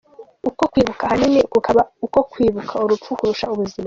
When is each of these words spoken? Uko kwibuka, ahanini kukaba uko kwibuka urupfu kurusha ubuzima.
Uko 0.49 0.63
kwibuka, 0.71 1.01
ahanini 1.05 1.39
kukaba 1.53 1.81
uko 2.05 2.19
kwibuka 2.31 2.73
urupfu 2.83 3.09
kurusha 3.19 3.45
ubuzima. 3.53 3.77